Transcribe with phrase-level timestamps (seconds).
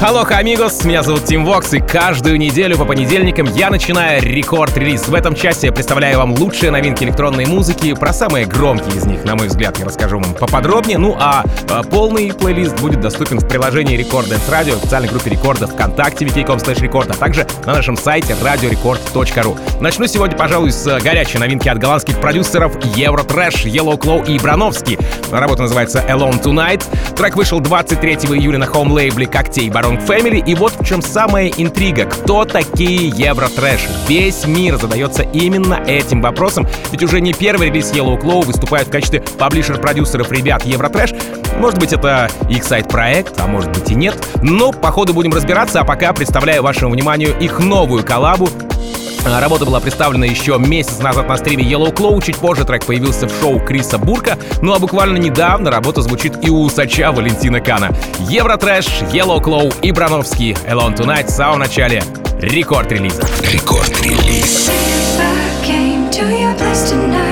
[0.00, 5.08] Алло, амигос, меня зовут Тим Вокс, и каждую неделю по понедельникам я начинаю рекорд-релиз.
[5.08, 9.24] В этом части я представляю вам лучшие новинки электронной музыки, про самые громкие из них,
[9.24, 10.98] на мой взгляд, я расскажу вам поподробнее.
[10.98, 15.66] Ну а, а полный плейлист будет доступен в приложении Рекорд Dance Radio, официальной группе Рекорда
[15.66, 19.80] ВКонтакте, wiki.com slash рекорд, а также на нашем сайте radiorecord.ru.
[19.80, 24.96] Начну сегодня, пожалуй, с горячей новинки от голландских продюсеров Евротрэш, Yellow Claw и Брановский.
[25.32, 26.84] Работа называется Alone Tonight.
[27.16, 30.44] Трек вышел 23 июля на хоум-лейбле Когтей Барон Strong Family.
[30.44, 32.04] И вот в чем самая интрига.
[32.04, 33.80] Кто такие Евротрэш?
[34.06, 36.66] Весь мир задается именно этим вопросом.
[36.90, 41.12] Ведь уже не первый релиз Yellow Claw выступает в качестве паблишер-продюсеров ребят Евротрэш.
[41.56, 44.16] Может быть, это их сайт-проект, а может быть и нет.
[44.42, 48.48] Но, походу, будем разбираться, а пока представляю вашему вниманию их новую коллабу
[49.24, 53.40] Работа была представлена еще месяц назад на стриме Yellow Claw, чуть позже трек появился в
[53.40, 57.90] шоу Криса Бурка, ну а буквально недавно работа звучит и у усача Валентина Кана.
[58.20, 62.02] Евротрэш, Yellow Claw и Брановский Alone Tonight в самом начале
[62.40, 63.22] рекорд-релиза.
[63.52, 64.70] Рекорд-релиз.
[66.58, 67.27] type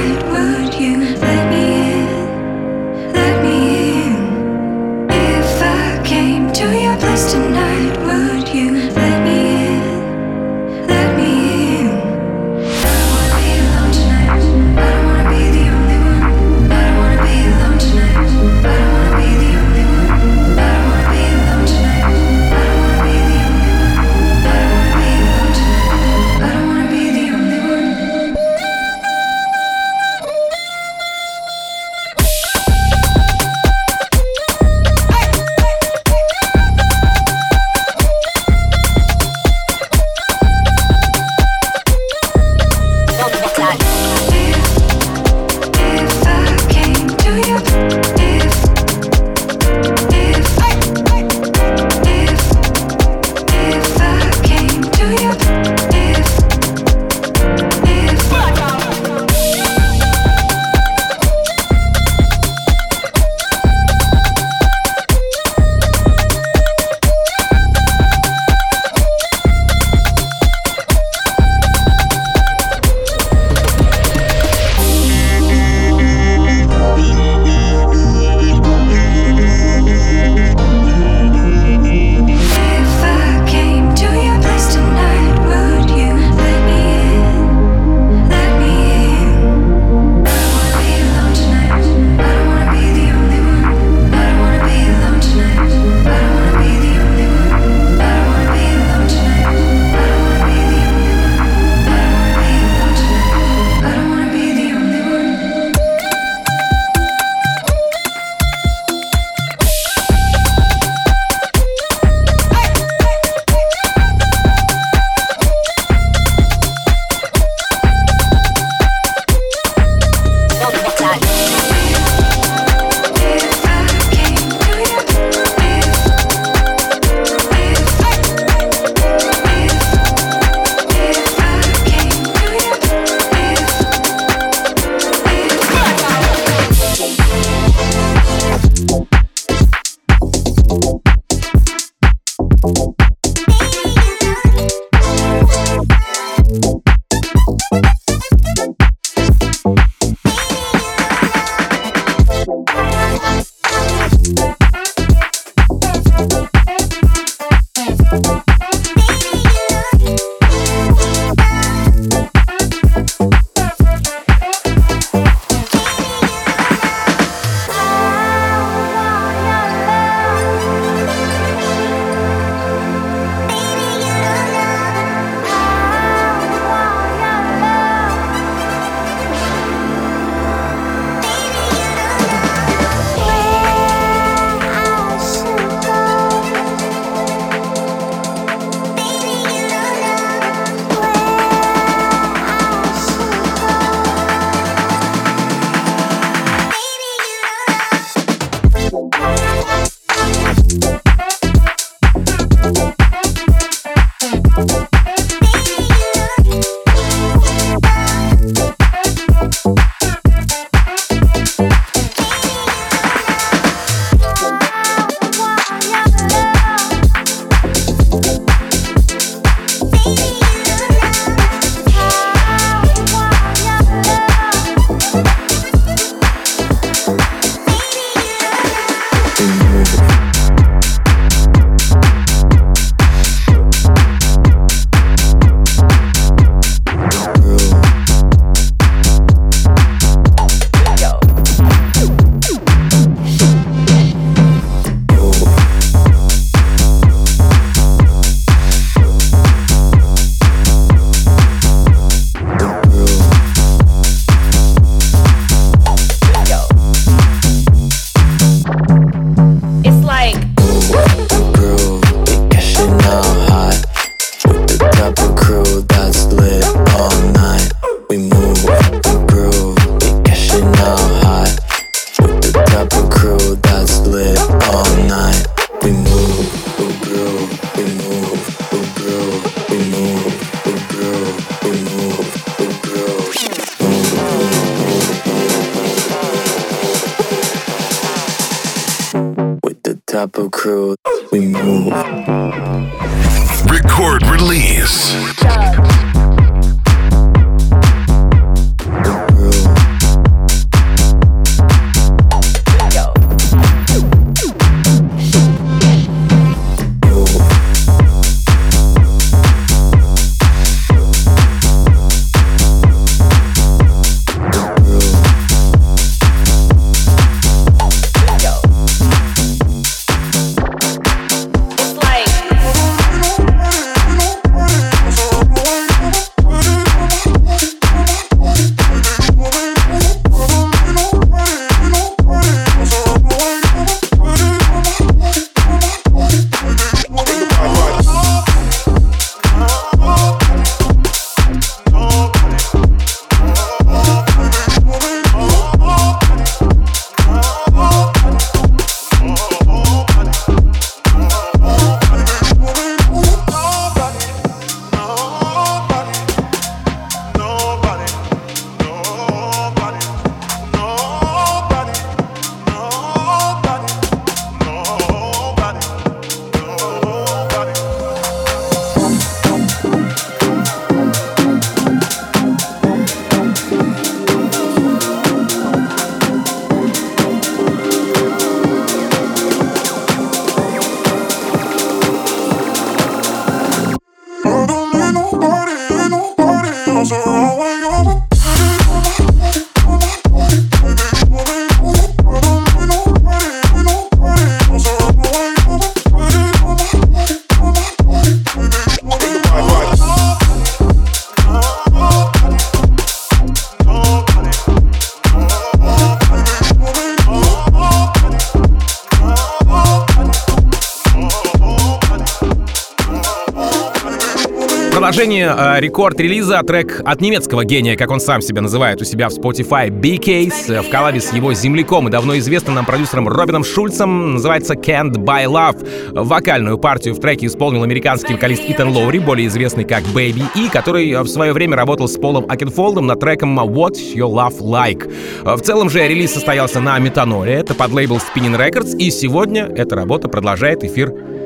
[415.46, 419.90] э, рекорд-релиза трек от немецкого гения, как он сам себя называет у себя в Spotify,
[419.90, 424.74] B-Case, э, в коллабе с его земляком и давно известным нам продюсером Робином Шульцем, называется
[424.74, 426.12] Can't Buy Love.
[426.12, 431.22] Вокальную партию в треке исполнил американский вокалист Итан Лоури, более известный как Baby E, который
[431.22, 435.12] в свое время работал с Полом Акенфолдом над треком What Your Love Like.
[435.44, 439.96] В целом же релиз состоялся на Метаноле, это под лейбл Spinning Records, и сегодня эта
[439.96, 441.35] работа продолжает эфир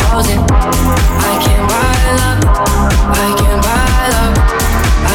[0.00, 0.38] frozen.
[1.30, 2.40] I can't buy love.
[3.14, 4.34] I can't buy love.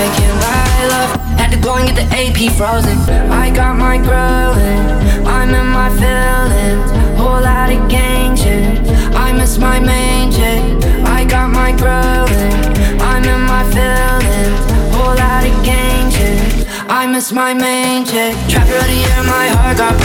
[0.01, 1.09] I can't buy love.
[1.39, 2.97] Had to go and get the AP frozen.
[3.31, 4.83] I got my growing.
[5.27, 6.89] I'm in my feelings.
[7.19, 8.79] Whole lot of gang shit.
[9.15, 10.63] I miss my main chick.
[11.05, 12.53] I got my growing.
[13.01, 14.61] I'm in my feelings.
[14.95, 16.67] Whole lot of gang shit.
[16.89, 18.35] I miss my main chick.
[18.47, 19.98] Trapper of the year, my heart got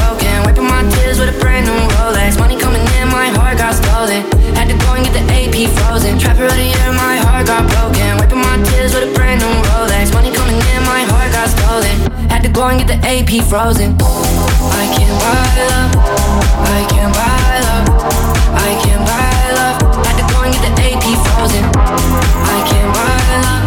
[5.64, 6.18] AP frozen.
[6.18, 8.16] Trapper of the year, my heart got broken.
[8.18, 10.12] Wiping my tears with a brand new Rolex.
[10.12, 11.96] Money coming in, my heart got stolen.
[12.28, 13.96] Had to go and get the AP frozen.
[14.00, 15.92] I can't buy love.
[16.68, 17.86] I can't buy love.
[18.52, 19.78] I can't buy love.
[20.06, 21.64] Had to go and get the AP frozen.
[21.64, 23.64] I can't buy love.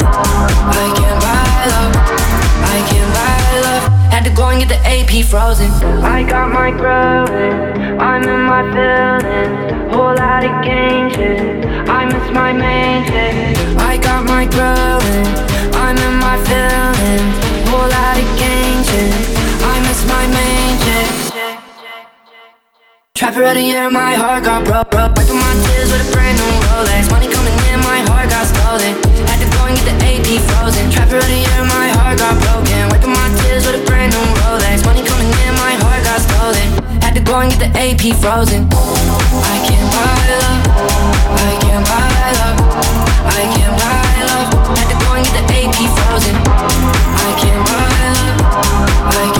[0.69, 1.26] I can't buy
[4.27, 5.71] to go and get the AP frozen.
[6.03, 7.99] I got my growing.
[7.99, 9.93] I'm in my feelings.
[9.93, 11.63] Whole lot of shit.
[11.87, 13.55] I miss my main chick.
[13.79, 15.27] I got my growing.
[15.79, 17.35] I'm in my feelings.
[17.71, 19.13] Whole lot of shit.
[19.63, 21.09] I miss my main chick.
[23.15, 25.15] Trapper of the year, my heart got broke, broke.
[25.15, 27.09] Wiping my tears with a brand new Rolex.
[27.11, 28.93] Money coming in, my heart got stolen
[29.25, 30.91] Had to go and get the AP frozen.
[30.91, 32.91] Trapper of the year, my heart got broken.
[32.91, 33.26] Wiping my
[33.67, 34.85] with a brand new Rolex.
[34.85, 36.67] Money coming in, my heart got stolen.
[37.03, 38.63] Had to go and get the AP frozen.
[38.71, 40.59] I can't buy love.
[41.35, 42.57] I can't buy love.
[43.27, 44.47] I can't buy love.
[44.71, 46.35] Had to go and get the AP frozen.
[46.47, 48.39] I can't buy love.
[49.11, 49.36] I can't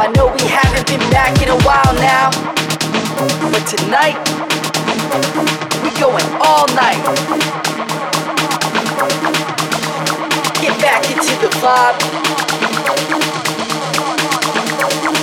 [0.00, 2.30] I know we haven't been back in a while now,
[3.52, 4.16] but tonight
[5.84, 6.96] we going all night.
[10.62, 12.00] Get back into the vibe.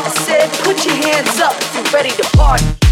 [0.05, 2.86] I said, put your hands up if you're ready to party.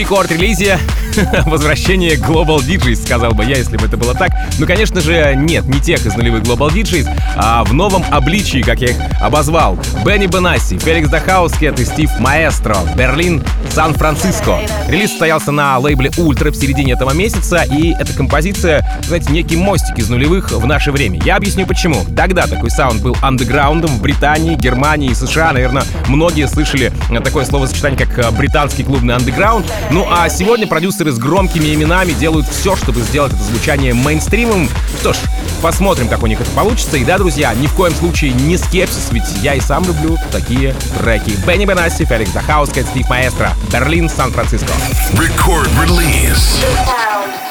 [0.00, 0.78] Рекорд-релизе
[1.46, 4.30] возвращение Global DJs, сказал бы я, если бы это было так.
[4.58, 8.80] Ну, конечно же, нет, не тех из нулевых Global DJs, а в новом обличии, как
[8.80, 9.78] я их обозвал.
[10.04, 14.60] Бенни Бенасси, Felix Da Housecat и Стив Маэстро, Берлин, Сан-Франциско.
[14.88, 19.98] Релиз состоялся на лейбле Ультра в середине этого месяца, и эта композиция, знаете, некий мостик
[19.98, 21.20] из нулевых в наше время.
[21.24, 22.04] Я объясню почему.
[22.16, 25.52] Тогда такой саунд был андеграундом в Британии, Германии и США.
[25.52, 29.66] Наверное, многие слышали такое словосочетание, как э, британский клубный андеграунд.
[29.90, 34.68] Ну а сегодня продюсеры с громкими именами делают все, чтобы сделать это звучание мейнстримом.
[35.00, 35.16] Что ж,
[35.60, 36.96] посмотрим, как у них это получится.
[36.96, 40.74] И да, друзья, ни в коем случае не скепсис, ведь я и сам люблю такие
[40.98, 41.30] треки.
[41.44, 44.72] Бенни Бенасси, Феликс Дахаускет, Стив Маэстро, Берлин, Сан-Франциско.
[45.14, 46.64] Record release.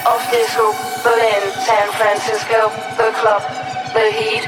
[0.06, 3.41] Of Berlin, San Francisco, the club,
[3.93, 4.43] the heat,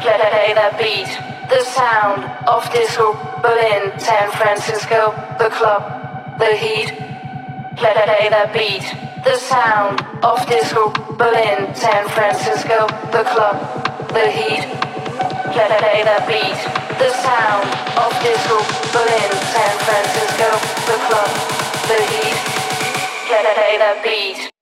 [0.00, 1.35] play that beat.
[1.48, 6.88] The sound of disco, Berlin, San Francisco, the club, the heat,
[7.76, 8.82] play that beat.
[9.22, 13.56] The sound of disco, Berlin, San Francisco, the club,
[14.08, 14.66] the heat,
[15.54, 16.58] play that beat.
[16.98, 18.58] The sound of disco,
[18.90, 20.50] Berlin, San Francisco,
[20.90, 21.30] the club,
[21.86, 22.38] the heat.
[23.28, 24.55] Play that beat.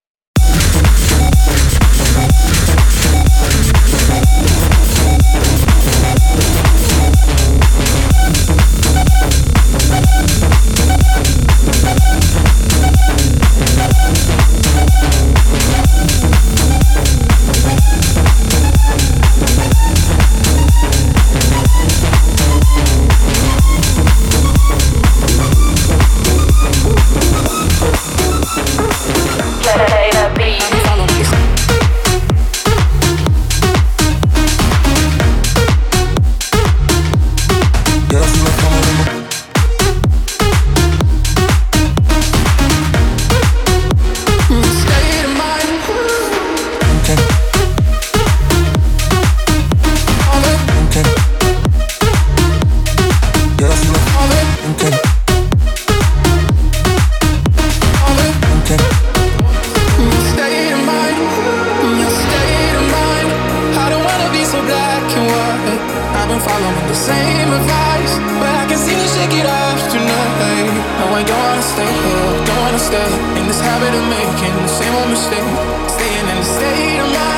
[75.15, 75.45] Mistake.
[75.89, 77.34] Staying in the state of mind,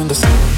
[0.00, 0.53] in the sun.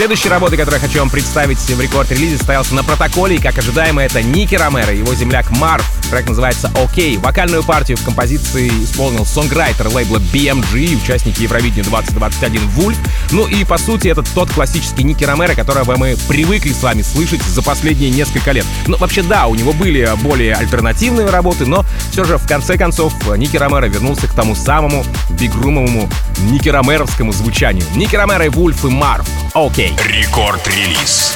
[0.00, 4.02] Следующей работой, которую я хочу вам представить в рекорд-релизе, состоялся на протоколе, и, как ожидаемо,
[4.02, 5.84] это Ники Ромеро, его земляк Марв.
[6.10, 7.18] Трек называется «Окей».
[7.18, 12.96] Вокальную партию в композиции исполнил сонграйтер лейбла BMG, участник Евровидения 2021 Вульф.
[13.30, 17.42] Ну и, по сути, это тот классический Ники Ромеро, которого мы привыкли с вами слышать
[17.42, 18.64] за последние несколько лет.
[18.86, 23.12] Ну, вообще, да, у него были более альтернативные работы, но все же, в конце концов,
[23.36, 26.08] Ники Ромеро вернулся к тому самому бигрумовому
[26.38, 27.84] Ники Ромеровскому звучанию.
[27.94, 29.28] Ники Ромеро Вульф и Марв.
[29.52, 29.89] Окей.
[29.89, 31.33] Рекорд-релиз.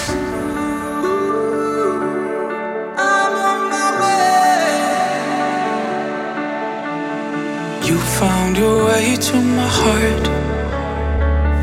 [7.84, 10.26] You found your way to my heart.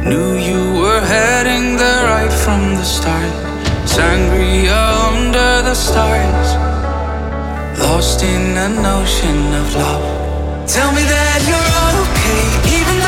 [0.09, 3.35] Knew you were heading there right from the start.
[3.85, 6.49] Sangria under the stars.
[7.79, 10.07] Lost in an ocean of love.
[10.67, 12.43] Tell me that you're okay,
[12.77, 13.00] even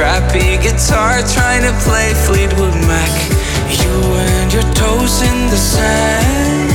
[0.00, 3.12] crappy guitar trying to play Fleetwood Mac.
[3.68, 6.69] You and your toes in the sand.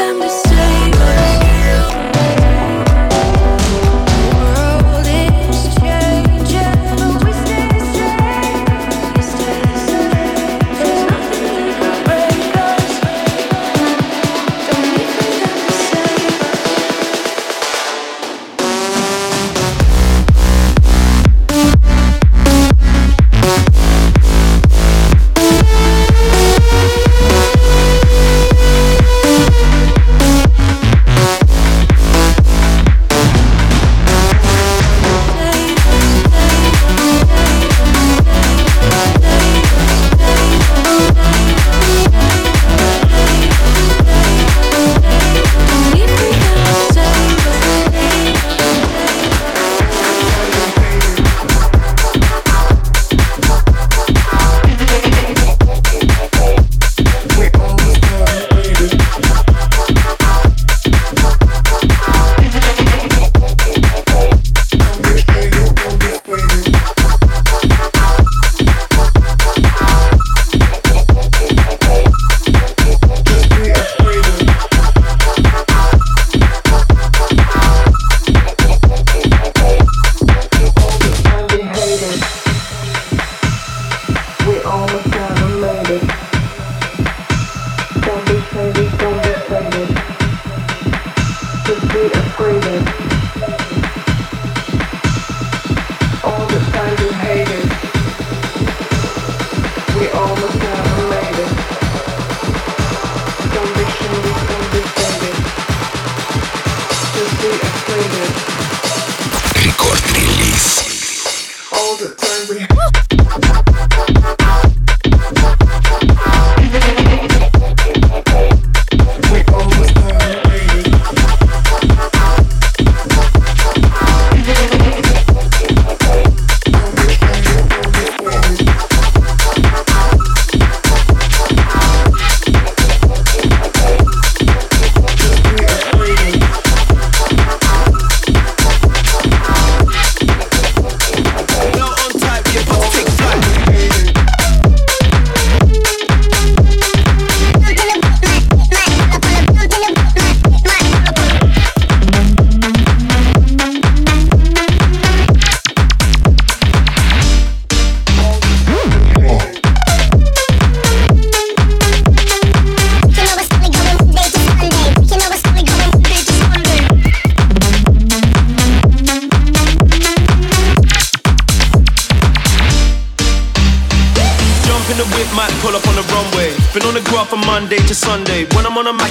[0.00, 0.49] time to see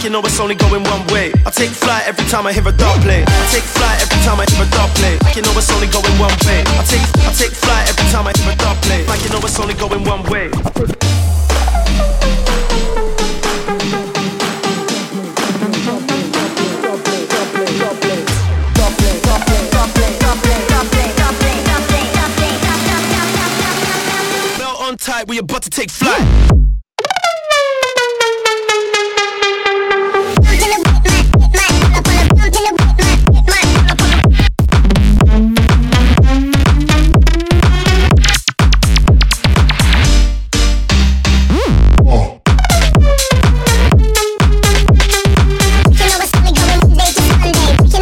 [0.04, 1.32] you know it's only going one way.
[1.46, 3.24] I take flight every time I hear a dog play.
[3.26, 3.64] I take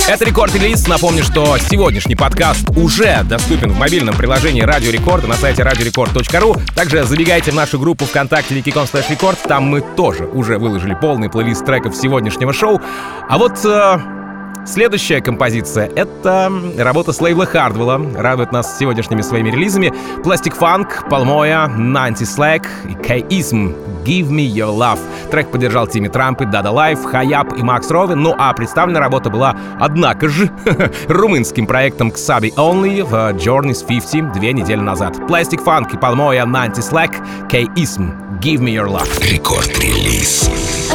[0.10, 0.88] Это рекорд-релиз.
[0.88, 6.62] Напомню, что сегодняшний подкаст уже доступен в мобильном приложении Радио Рекорд на сайте radiorecord.ru.
[6.74, 9.38] Также забегайте в нашу группу ВКонтакте Викиком Рекорд.
[9.43, 12.82] Там мы тоже уже выложили полный плейлист треков сегодняшнего шоу.
[13.28, 13.97] А вот э,
[14.68, 18.01] Следующая композиция— это работа с лейбла Хардвелла.
[18.18, 19.93] Радует нас сегодняшними своими релизами.
[20.24, 24.99] Plastic Funk, Palmoya, Nancy Slack и K-Ism «Give Me Your Love».
[25.32, 28.22] Трек поддержал Timmy Trumpet и Dada Life, Хаяб и Макс Ровин.
[28.22, 30.51] Ну а представленная работа была, однако же,
[31.07, 35.15] румынским проектом Xabi Only в Journeys 50 две недели назад.
[35.30, 39.07] Plastik Funk и Palmoya, Nancy Slack, K-Ism «Give Me Your Love».
[39.32, 40.87] Record Release.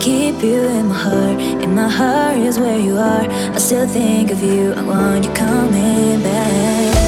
[0.00, 1.38] Keep you in my heart.
[1.62, 3.28] In my heart is where you are.
[3.28, 4.72] I still think of you.
[4.72, 6.99] I want you coming back.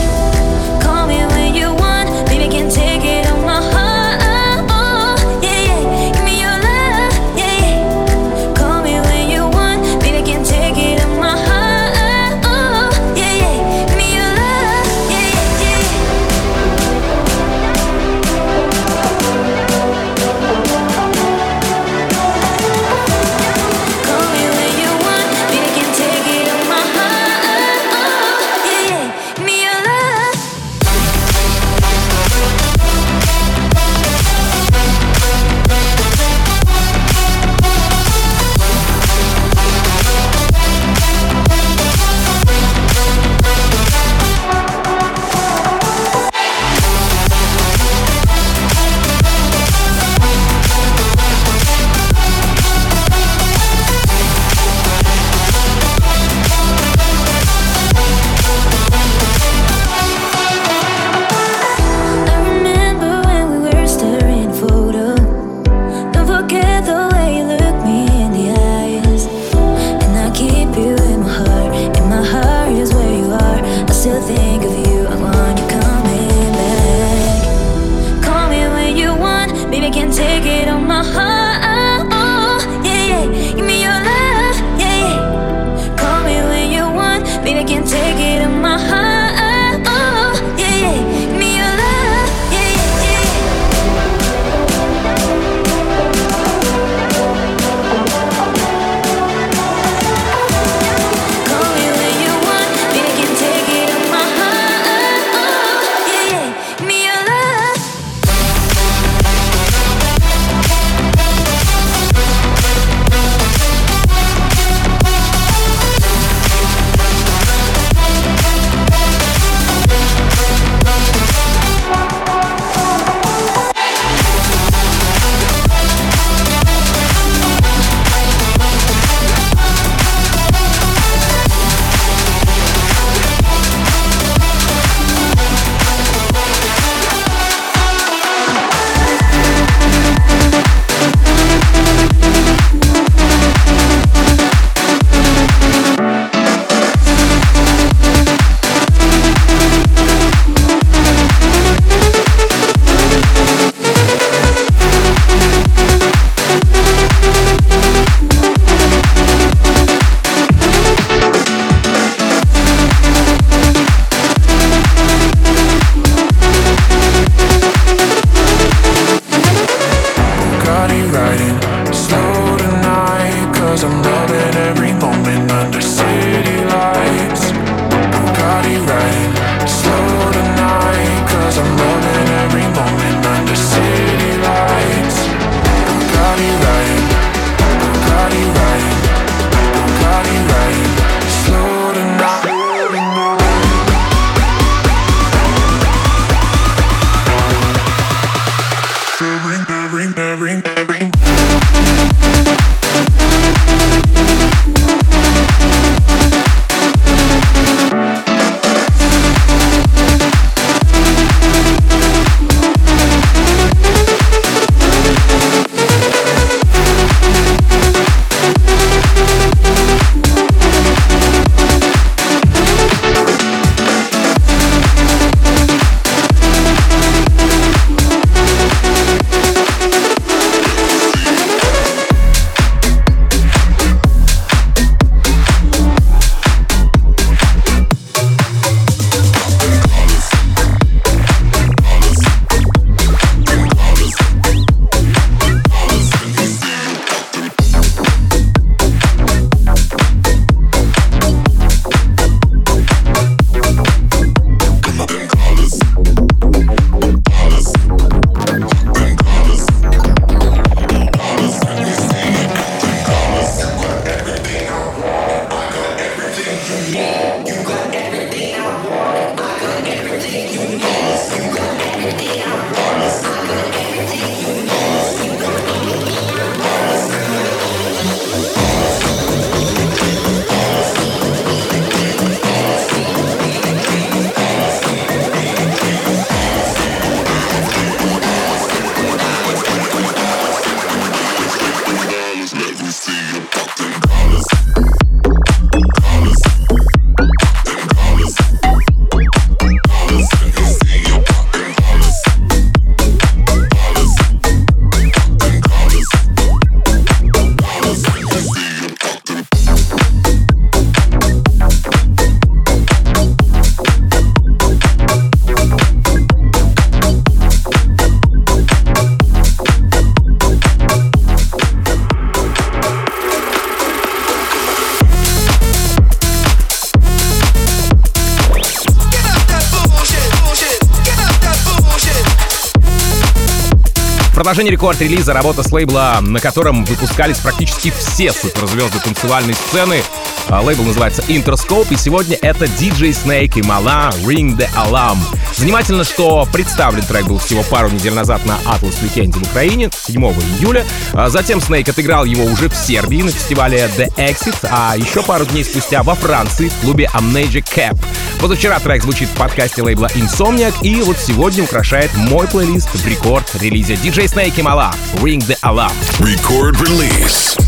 [334.52, 340.02] Продолжение рекорд-релиза, работа с лейбла, на котором выпускались практически все суперзвезды танцевальной сцены.
[340.50, 345.16] А, лейбл называется Interscope, и сегодня это DJ Snake и Мала Ring the Alarm.
[345.56, 350.22] Занимательно, что представлен трек был всего пару недель назад на Atlas Weekend в Украине, 7
[350.22, 350.84] июля.
[351.14, 355.46] А затем Snake отыграл его уже в Сербии на фестивале The Exit, а еще пару
[355.46, 357.98] дней спустя во Франции в клубе Amnesia Cap.
[358.42, 363.94] Позавчера трек звучит в подкасте лейбла Insomniac, и вот сегодня украшает мой плейлист в рекорд-релизе
[363.94, 365.92] DJ Snake и Mala Ring the Alarm.
[366.18, 367.61] Record release.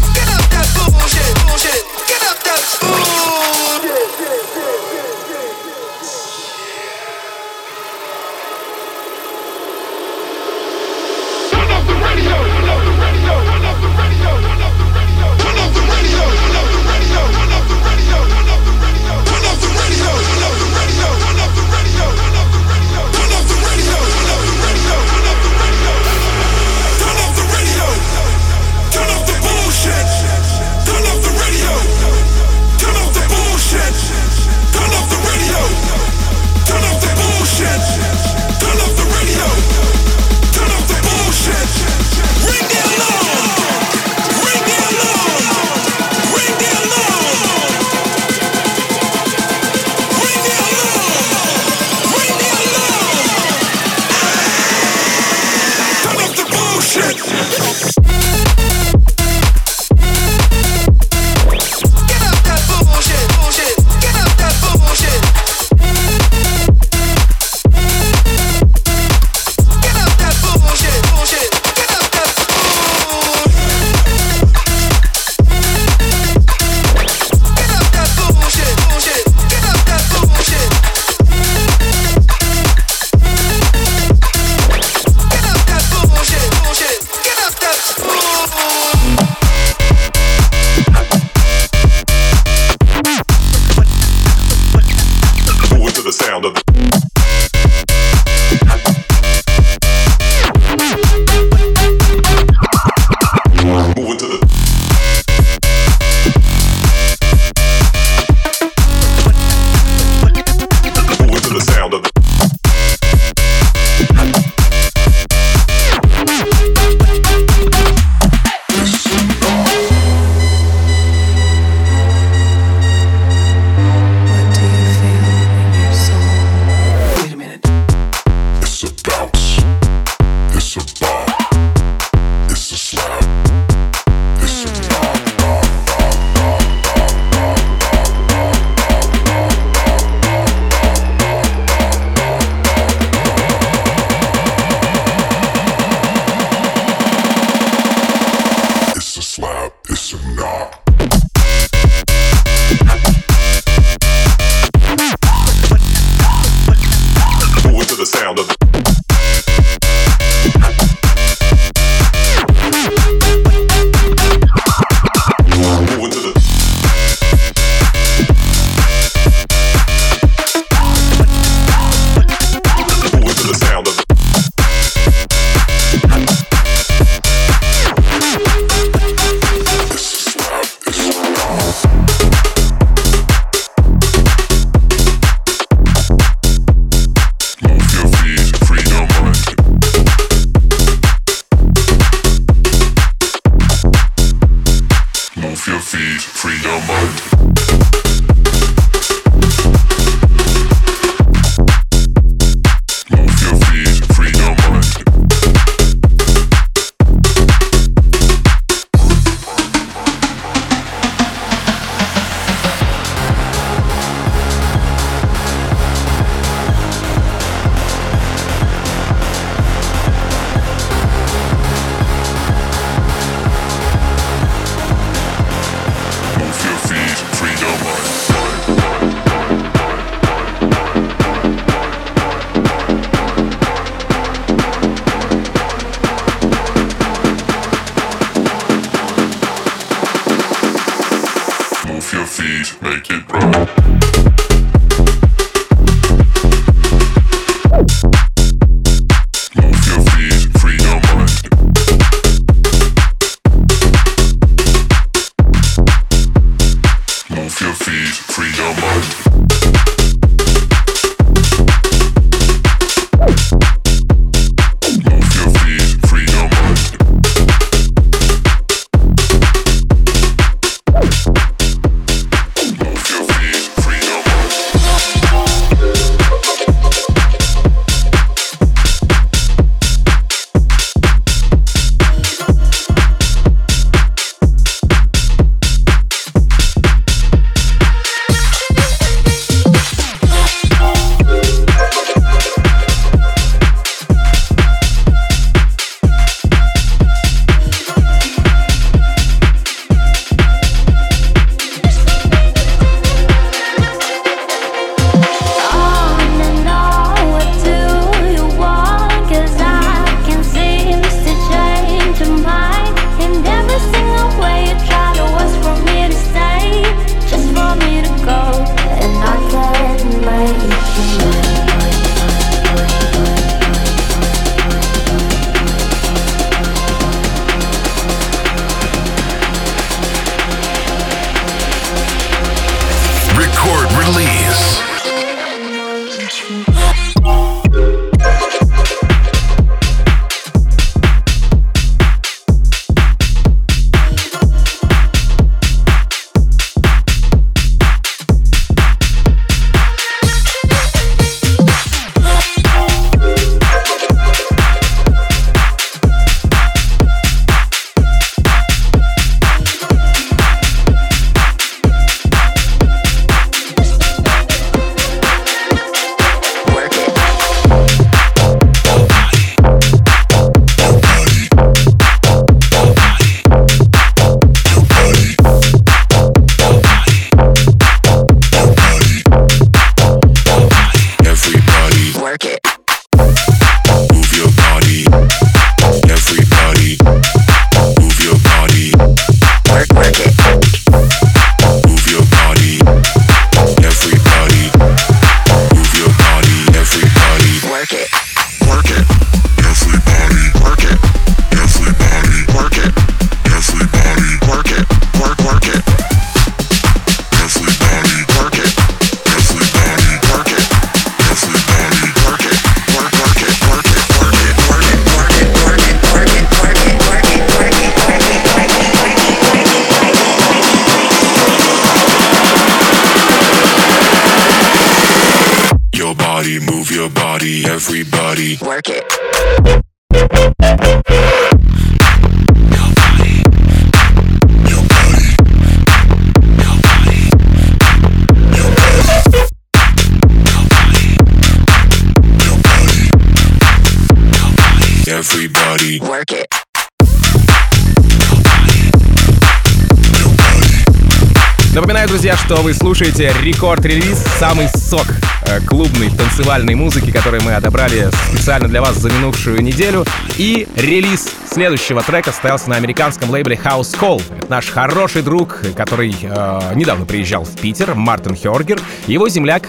[452.44, 455.06] Что вы слушаете рекорд-релиз, самый сок
[455.46, 460.04] э, клубной танцевальной музыки, который мы отобрали специально для вас за минувшую неделю.
[460.36, 464.22] И релиз следующего трека состоялся на американском лейбле House Call.
[464.36, 468.78] Это наш хороший друг, который э, недавно приезжал в Питер, Мартин Хёргер.
[469.06, 469.62] Его земляк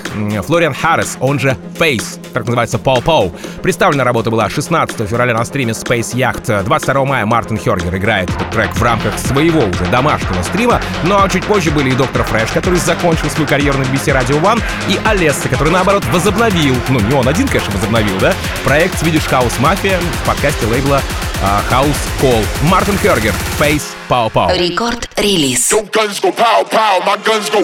[0.46, 3.34] Флориан Харрис, он же Фейс, так называется Пау Пау.
[3.64, 6.64] Представлена работа была 16 февраля на стриме Space Yacht.
[6.64, 10.82] 22 мая Мартин Хёргер играет этот трек в рамках своего уже домашнего стрима.
[11.04, 14.42] Ну а чуть позже были и Доктор Фрэш, который закончил свою карьеру на BBC Radio
[14.42, 18.34] One, и Алесса, который наоборот возобновил, ну не он один, конечно, возобновил, да,
[18.66, 21.02] проект Swedish House Mafia в подкасте лейбла
[21.42, 22.46] а, House Call.
[22.64, 24.50] Мартин Хёргер, Face Пау Пау.
[24.50, 25.72] Рекорд-релиз.
[25.72, 27.62] Your guns go pow pow, my guns go.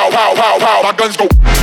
[0.00, 1.59] Pow pow pow pow, my guns go.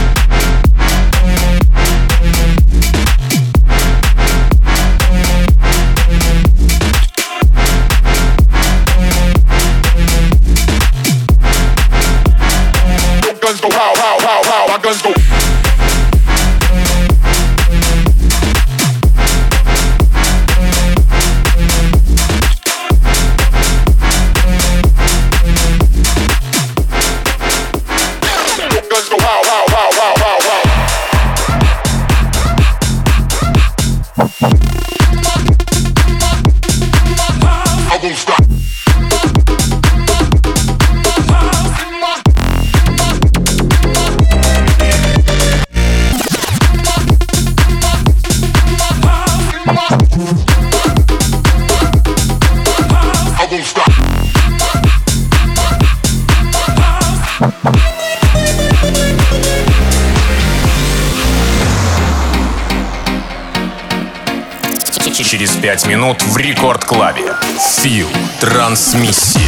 [65.58, 67.34] 25 минут в рекорд-клабе.
[67.82, 68.08] Фил.
[68.40, 69.42] Трансмиссия.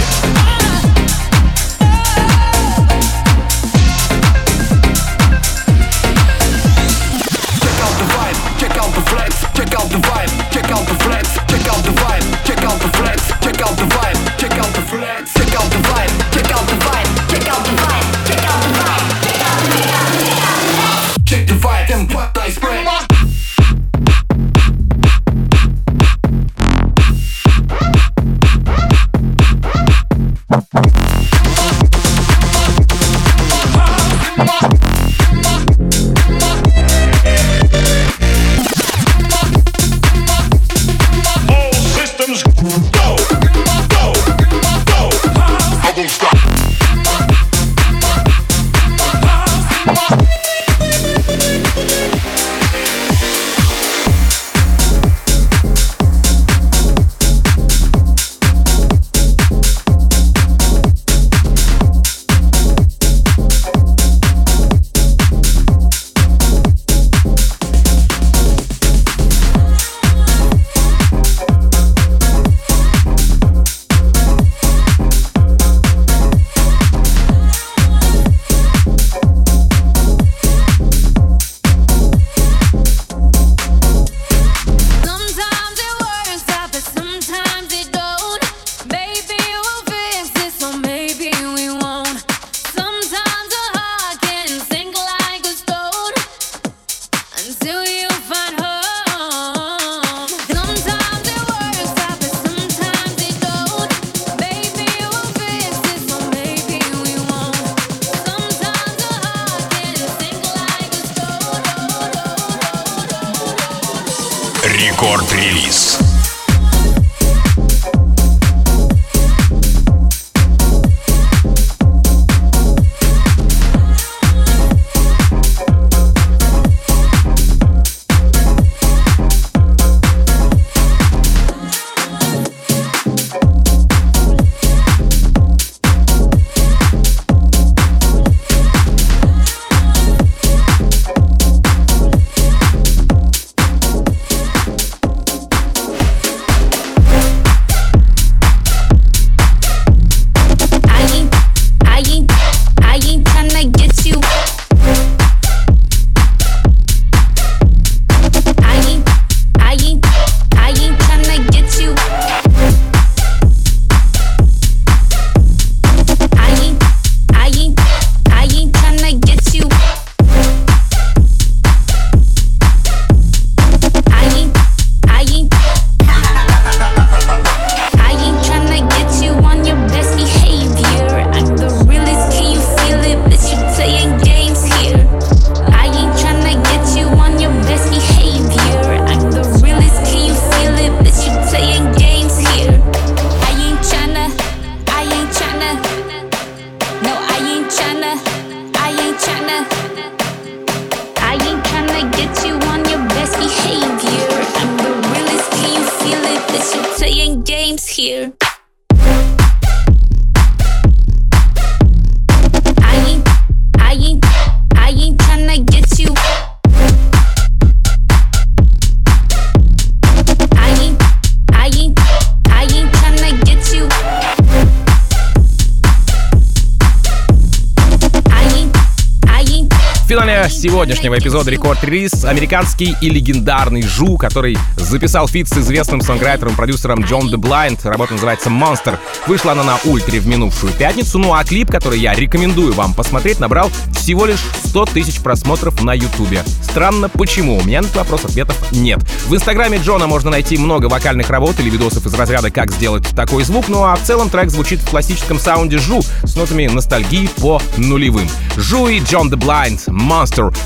[230.60, 237.30] Сегодняшнего эпизода Record Release американский и легендарный ZHU, который записал feat с известным сонграйтером-продюсером John
[237.30, 237.86] the Blind.
[237.86, 238.98] Работа называется «Monster».
[239.26, 243.40] Вышла она на Ультре в минувшую пятницу, ну а клип, который я рекомендую вам посмотреть,
[243.40, 246.44] набрал всего лишь 100 тысяч просмотров на Ютубе.
[246.62, 247.58] Странно, почему?
[247.58, 249.00] У меня на этот вопрос ответов нет.
[249.28, 253.44] В инстаграме Джона можно найти много вокальных работ или видосов из разряда «Как сделать такой
[253.44, 257.62] звук», ну а в целом трек звучит в классическом саунде ZHU с нотами ностальгии по
[257.78, 258.28] нулевым.
[258.58, 259.88] ZHU и John the Blind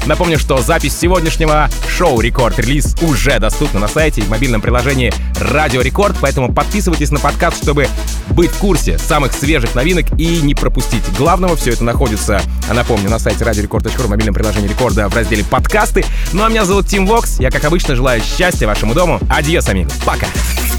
[0.06, 5.14] Напомню, что запись сегодняшнего шоу Record Release уже доступна на сайте и в мобильном приложении
[5.40, 7.88] Радио Рекорд, поэтому подписывайтесь на подкаст, чтобы
[8.30, 11.56] быть в курсе самых свежих новинок и не пропустить главного.
[11.56, 12.42] Все это находится,
[12.74, 16.06] напомню, на сайте радиорекорд.ру в мобильном приложении Рекорда в разделе «Подкасты».
[16.32, 17.40] Ну а меня зовут Тим Вокс.
[17.40, 19.20] Я, как обычно, желаю счастья вашему дому.
[19.30, 19.94] Adiós, amigos.
[20.06, 20.28] Пока.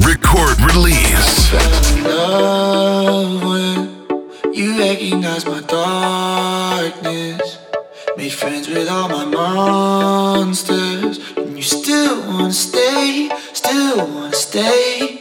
[0.01, 1.53] Record release.
[4.55, 7.44] You recognize my darkness.
[8.17, 15.21] Made friends with all my monsters, and you still wanna stay, still wanna stay.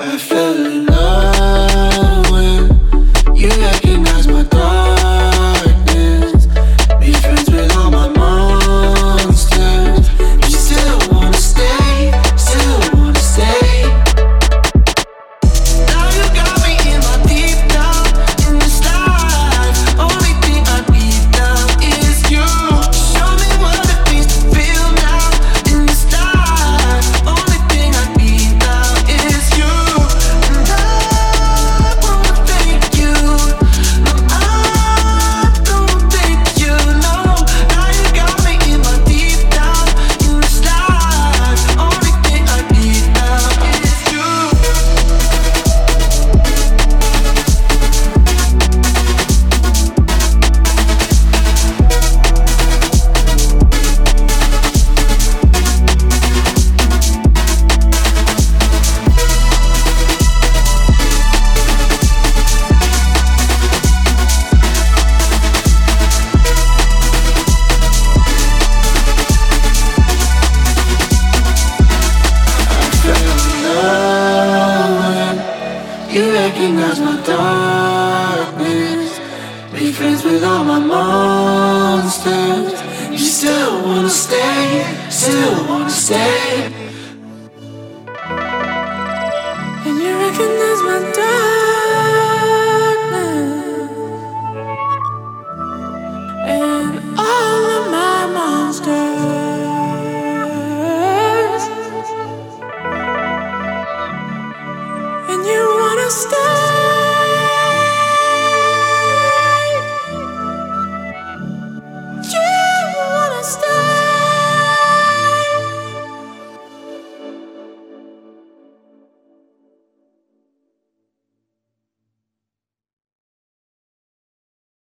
[0.00, 3.48] I fell in love when you